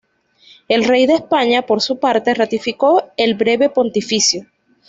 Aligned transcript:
El 0.67 0.85
rey 0.85 1.05
de 1.05 1.13
España, 1.13 1.67
por 1.67 1.79
su 1.83 1.99
parte, 1.99 2.33
ratificó 2.33 3.11
el 3.17 3.35
Breve 3.35 3.69
Pontificio. 3.69 4.47